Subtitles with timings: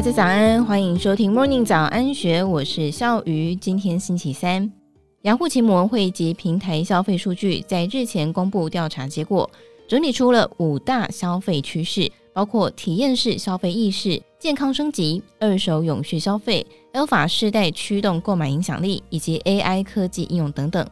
[0.00, 3.54] 大家早安，欢迎收听 Morning 早安学，我是笑鱼。
[3.54, 4.72] 今天星期三，
[5.24, 9.50] 雅虎奇摩会及平台消费数据在日前公布调查结果，
[9.86, 20.88] 整理出了五大消费趋势，包括体验式消费意识、健康升级、二手永续消费、Alpha 世代驱动购买影响力以及 AI 科技应用等等。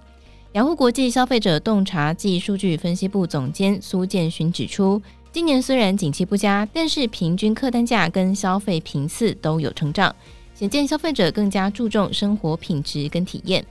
[0.52, 5.00] 雅虎国际消费者洞察暨数据分析部总监苏建勋指出，
[5.30, 10.14] 今年虽然景气不佳，但是平均客单价跟消费频次都有成长，
[10.54, 13.64] 显见消费者更加注重生活品质跟体验。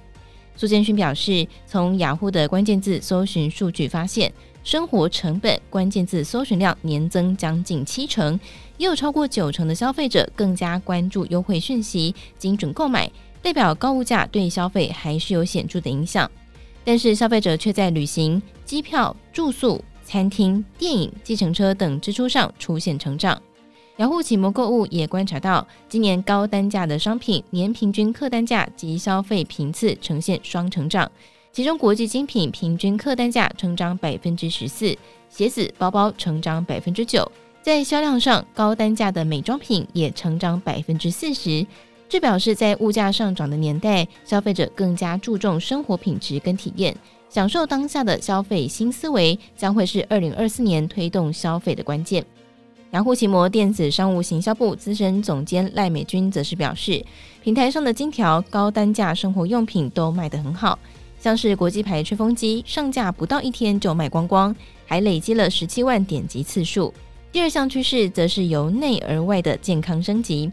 [0.55, 4.31] 苏建勋表示，从雅虎的关键字搜寻数据发现，
[4.63, 8.39] 生活成本关键字搜寻量年增将近七成，
[8.77, 13.11] 也有超过九成的消费者更加关注优惠讯息、精准购买，
[13.41, 16.30] 代表高物价对消费还是有显著的影响。
[16.83, 23.39] 但是消费者却在旅行、机票、住宿、餐厅、电影、计程车等支出上出现成长。
[23.97, 31.11] 雅虎启摩购物也观察到，今年高单价的商品年平均客单价及消费频次呈现双成长，
[31.52, 34.97] 其中国际精品平均客单价成长百分之十四，
[35.30, 37.30] 鞋子、包包成长百分之九。
[37.61, 41.67] 在销量上，高单价的美妆品也成长百分之四十。
[42.09, 46.95] 这表示，在物价上涨的年代，消费者更加注重生活品质跟体验。
[47.30, 52.25] 享受当下的消费新思维将会是二零二四年推动消费的关键。
[52.91, 57.05] 雅虎奇摩电子商务行销部资深总监赖美君则是表示，
[57.44, 60.80] 平台上的金条高单价生活用品都卖得很好，
[61.19, 66.94] 像是国际牌吹风机上架不到一天就卖光光，还累积了十七万点击次数。
[67.33, 70.50] 第二项趋势则是由内而外的健康升级。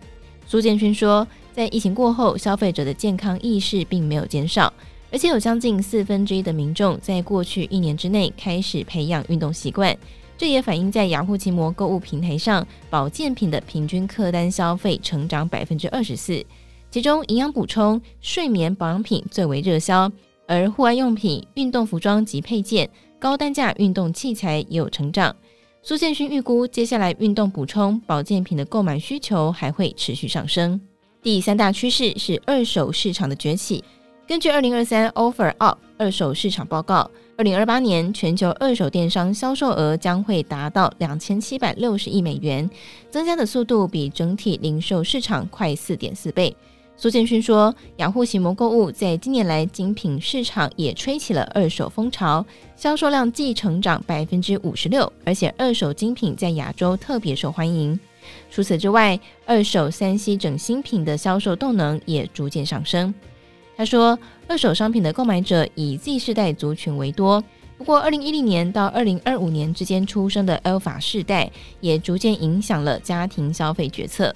[0.46, 4.72] 苏建勋说，在疫情过后，消费者的健康意识并没有减少。
[5.10, 9.96] 而且有将近四分之一的民众在过去一年之内开始培养运动习惯，
[10.36, 16.44] 这也反映在雅虎奇摩购物平台上，保健品的平均客单消费成长百分之二十四，
[16.90, 20.10] 其中营养补充、睡眠保养品最为热销，
[20.48, 22.90] 而户外用品、运动服装及配件、
[23.20, 25.34] 高单价运动器材也有成长。
[25.86, 30.80] 苏建勋预估，接下来运动补充、保健品的购买需求还会持续上升。
[31.22, 33.84] 第三大趋势是二手市场的崛起。
[34.26, 42.68] 根据二零二三 OfferUp 二手市场报告，二零二八年全球二手电商销售额将会达到两千七百六十亿美元，
[43.10, 46.56] 增加的速度比整体零售市场快四点四倍。
[46.96, 52.44] 苏建勋说，养护型膜购物在近年来精品市场也吹起了二手风潮，
[52.76, 57.98] 销售量既成长百分之五十六，而且二手精品在亚洲特别受欢迎。
[58.48, 63.12] 除此之外，二手三 C 整新品的销售动能也逐渐上升。
[63.76, 64.16] 他说，
[64.46, 67.42] 二手商品的购买者以 Z 世代族群为多，
[67.76, 71.50] 不过二零一零年到二零二五年之间出生的 Alpha 世代
[71.80, 74.32] 也逐渐影响了家庭消费决策。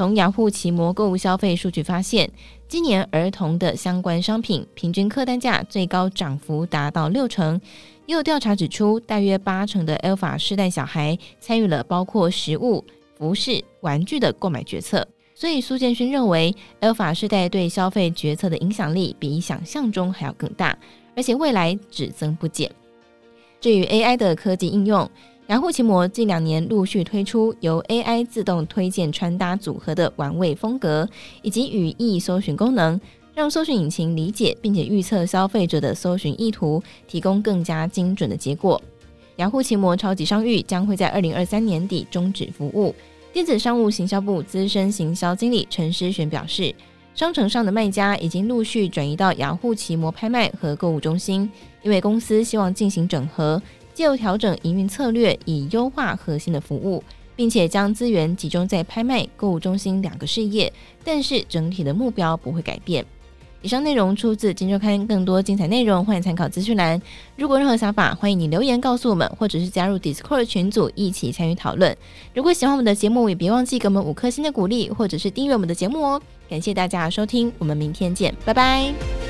[0.00, 2.30] 从雅虎奇摩购物消费数据发现，
[2.66, 7.60] 今年儿童的相关商品平均客单价最高涨幅达到六成。
[8.06, 12.82] 也有调查指出，大约八成的 Alpha 世代小孩参与了包括食物、
[13.18, 15.06] 服饰、玩具的购买决策。
[15.34, 20.74] 所以苏建勋认为，Alpha 世代对消费决策的影响力比想象中还要更大，
[21.14, 22.72] 而且未来只增不减。
[23.60, 25.10] 至于 AI 的科技应用，
[25.50, 31.08] 雅虎奇摩近两年陆续推出由 AI 自动推荐穿搭组合的玩味风格，
[31.42, 33.00] 以及语义搜寻功能，
[33.34, 38.80] 让搜寻引擎理解并且预测消费者的搜寻意图，提供更加精准的结果。
[39.38, 42.94] 雅虎奇摩超级商誉将会在二零二三年底终止服务。
[43.32, 46.72] 电子商务行销部资深行销经理陈诗璇表示，
[47.12, 51.50] 商城上的卖家已经陆续转移到雅虎奇摩拍卖和购物中心，
[51.82, 53.60] 因为公司希望进行整合，
[53.94, 57.02] 借由调整营运策略，以优化核心的服务，
[57.36, 60.72] 并且将资源集中在拍卖、购物中心两个事业，
[61.04, 63.04] 但是整体的目标不会改变。
[63.62, 66.98] 以上内容出自《金周刊》，更多精彩内容欢迎参考资讯栏。
[67.36, 71.94] 如果任何想法，欢迎你留言告诉我们，或者是加入 Discord 群组一起参与讨论。
[72.32, 76.22] 如果喜欢我们的节目，也别忘记给我们五颗星的鼓励，或者是订阅我们的节目哦。
[76.48, 79.29] 感谢大家的收听，我们明天见，拜拜。